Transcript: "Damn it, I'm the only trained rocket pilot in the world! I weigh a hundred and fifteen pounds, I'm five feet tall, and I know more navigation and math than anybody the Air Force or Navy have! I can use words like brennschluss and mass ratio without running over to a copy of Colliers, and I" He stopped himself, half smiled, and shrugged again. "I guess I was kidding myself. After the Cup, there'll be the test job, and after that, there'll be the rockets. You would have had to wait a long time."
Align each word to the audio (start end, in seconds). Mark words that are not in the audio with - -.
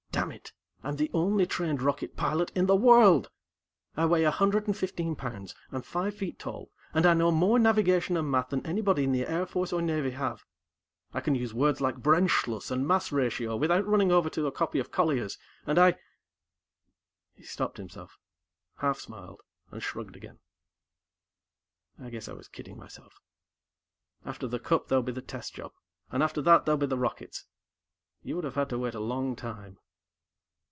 "Damn 0.11 0.33
it, 0.33 0.51
I'm 0.83 0.97
the 0.97 1.09
only 1.15 1.45
trained 1.47 1.81
rocket 1.81 2.15
pilot 2.17 2.51
in 2.53 2.65
the 2.67 2.75
world! 2.75 3.29
I 3.97 4.05
weigh 4.05 4.23
a 4.25 4.29
hundred 4.29 4.67
and 4.67 4.77
fifteen 4.77 5.15
pounds, 5.15 5.55
I'm 5.71 5.81
five 5.81 6.13
feet 6.13 6.37
tall, 6.37 6.69
and 6.93 7.05
I 7.07 7.13
know 7.15 7.31
more 7.31 7.57
navigation 7.57 8.15
and 8.17 8.29
math 8.29 8.49
than 8.49 8.63
anybody 8.65 9.07
the 9.07 9.25
Air 9.25 9.45
Force 9.47 9.71
or 9.73 9.81
Navy 9.81 10.11
have! 10.11 10.43
I 11.13 11.21
can 11.21 11.33
use 11.33 11.53
words 11.55 11.79
like 11.81 12.03
brennschluss 12.03 12.69
and 12.69 12.85
mass 12.87 13.11
ratio 13.13 13.55
without 13.55 13.87
running 13.87 14.11
over 14.11 14.29
to 14.31 14.45
a 14.47 14.51
copy 14.51 14.77
of 14.79 14.91
Colliers, 14.91 15.39
and 15.65 15.79
I" 15.79 15.97
He 17.37 17.41
stopped 17.43 17.77
himself, 17.77 18.19
half 18.79 18.99
smiled, 18.99 19.41
and 19.71 19.81
shrugged 19.81 20.15
again. 20.17 20.39
"I 21.99 22.09
guess 22.11 22.27
I 22.27 22.33
was 22.33 22.47
kidding 22.49 22.77
myself. 22.77 23.19
After 24.25 24.45
the 24.47 24.59
Cup, 24.59 24.87
there'll 24.89 25.01
be 25.03 25.13
the 25.13 25.21
test 25.23 25.55
job, 25.55 25.71
and 26.11 26.21
after 26.21 26.41
that, 26.43 26.65
there'll 26.65 26.77
be 26.77 26.85
the 26.85 26.95
rockets. 26.97 27.45
You 28.21 28.35
would 28.35 28.43
have 28.45 28.55
had 28.55 28.69
to 28.69 28.77
wait 28.77 28.93
a 28.93 28.99
long 28.99 29.35
time." 29.35 29.79